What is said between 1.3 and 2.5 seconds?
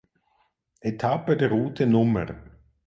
der Route Nr.